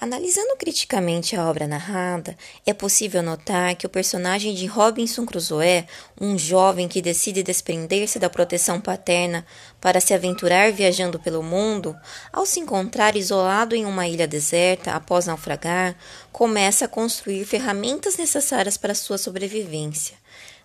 Analisando 0.00 0.56
criticamente 0.56 1.36
a 1.36 1.44
obra 1.44 1.66
narrada, 1.66 2.34
é 2.64 2.72
possível 2.72 3.22
notar 3.22 3.74
que 3.74 3.84
o 3.84 3.90
personagem 3.90 4.54
de 4.54 4.64
Robinson 4.64 5.26
Crusoe, 5.26 5.84
um 6.18 6.38
jovem 6.38 6.88
que 6.88 7.02
decide 7.02 7.42
desprender-se 7.42 8.18
da 8.18 8.30
proteção 8.30 8.80
paterna 8.80 9.44
para 9.78 10.00
se 10.00 10.14
aventurar 10.14 10.72
viajando 10.72 11.20
pelo 11.20 11.42
mundo, 11.42 11.94
ao 12.32 12.46
se 12.46 12.60
encontrar 12.60 13.14
isolado 13.14 13.76
em 13.76 13.84
uma 13.84 14.08
ilha 14.08 14.26
deserta 14.26 14.92
após 14.92 15.26
naufragar, 15.26 15.94
começa 16.32 16.86
a 16.86 16.88
construir 16.88 17.44
ferramentas 17.44 18.16
necessárias 18.16 18.78
para 18.78 18.94
sua 18.94 19.18
sobrevivência. 19.18 20.16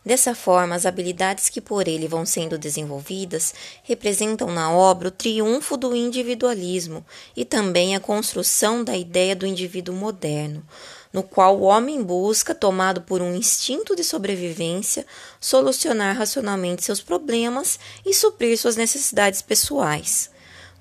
Dessa 0.05 0.35
forma, 0.35 0.75
as 0.75 0.85
habilidades 0.85 1.49
que 1.49 1.59
por 1.59 1.87
ele 1.87 2.07
vão 2.07 2.27
sendo 2.27 2.59
desenvolvidas 2.59 3.55
representam 3.81 4.51
na 4.51 4.71
obra 4.71 5.07
o 5.07 5.11
triunfo 5.11 5.75
do 5.75 5.95
individualismo 5.95 7.03
e 7.35 7.43
também 7.43 7.95
a 7.95 7.99
construção 7.99 8.83
da 8.83 8.95
ideia 8.95 9.35
do 9.35 9.47
indivíduo 9.47 9.95
moderno, 9.95 10.63
no 11.11 11.23
qual 11.23 11.57
o 11.57 11.63
homem 11.63 12.03
busca, 12.03 12.53
tomado 12.53 13.01
por 13.01 13.19
um 13.19 13.33
instinto 13.33 13.95
de 13.95 14.03
sobrevivência, 14.03 15.07
solucionar 15.39 16.15
racionalmente 16.15 16.83
seus 16.83 17.01
problemas 17.01 17.79
e 18.05 18.13
suprir 18.13 18.59
suas 18.59 18.75
necessidades 18.75 19.41
pessoais. 19.41 20.29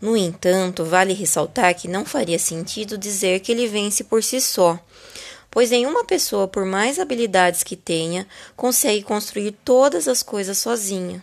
No 0.03 0.15
entanto, 0.19 0.85
vale 0.85 1.15
ressaltar 1.15 1.75
que 1.75 1.89
não 1.89 2.05
faria 2.05 2.39
sentido 2.39 2.99
dizer 2.99 3.41
que 3.41 3.53
ele 3.53 3.67
vence 3.67 4.05
por 4.05 4.23
si 4.23 4.39
só 4.39 4.79
pois 5.55 5.71
nenhuma 5.71 6.05
pessoa, 6.05 6.49
por 6.49 6.67
mais 6.67 6.99
habilidades 6.99 7.63
que 7.63 7.77
tenha, 7.77 8.27
consegue 8.57 9.05
construir 9.05 9.53
todas 9.65 10.09
as 10.09 10.21
coisas 10.23 10.59
sozinha. 10.59 11.23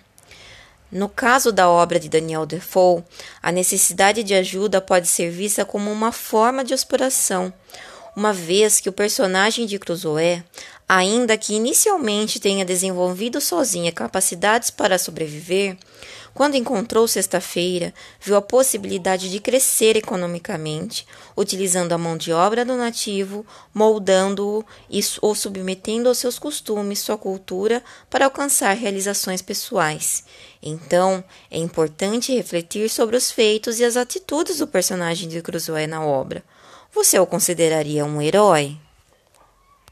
No 0.90 1.07
caso 1.07 1.52
da 1.52 1.70
obra 1.70 1.99
de 1.99 2.09
Daniel 2.09 2.45
Defoe, 2.45 3.04
a 3.44 3.52
necessidade 3.52 4.23
de 4.23 4.34
ajuda 4.34 4.81
pode 4.81 5.07
ser 5.07 5.30
vista 5.30 5.66
como 5.66 5.91
uma 5.91 6.12
forma 6.12 6.63
de 6.63 6.73
exploração, 6.73 7.54
uma 8.15 8.33
vez 8.33 8.79
que 8.79 8.89
o 8.89 8.93
personagem 8.93 9.65
de 9.65 9.79
Crusoe, 9.79 10.43
ainda 10.87 11.37
que 11.37 11.54
inicialmente 11.54 12.40
tenha 12.40 12.65
desenvolvido 12.65 13.40
sozinha 13.40 13.91
capacidades 13.91 14.70
para 14.70 14.98
sobreviver, 14.98 15.77
quando 16.34 16.55
encontrou 16.55 17.07
sexta-feira, 17.07 17.93
viu 18.20 18.37
a 18.37 18.41
possibilidade 18.41 19.29
de 19.29 19.40
crescer 19.40 19.98
economicamente, 19.98 21.05
utilizando 21.35 21.91
a 21.91 21.98
mão 21.98 22.15
de 22.15 22.31
obra 22.31 22.63
do 22.63 22.76
nativo, 22.77 23.45
moldando-o 23.73 24.65
ou 25.21 25.35
submetendo 25.35 26.07
aos 26.07 26.18
seus 26.18 26.40
costumes, 26.40 26.99
sua 26.99 27.18
cultura, 27.18 27.84
para 28.09 28.25
alcançar 28.25 28.73
realizações 28.73 29.41
pessoais. 29.41 30.23
Então, 30.63 31.23
é 31.49 31.57
importante 31.57 32.34
refletir 32.34 32.90
sobre 32.90 33.18
os 33.18 33.29
feitos 33.29 33.79
e 33.79 33.84
as 33.84 33.98
atitudes 33.98 34.59
do 34.59 34.68
personagem 34.68 35.27
de 35.27 35.41
Crusoe 35.41 35.85
na 35.85 36.03
obra. 36.03 36.43
Você 36.93 37.17
o 37.17 37.25
consideraria 37.25 38.03
um 38.03 38.21
herói? 38.21 38.77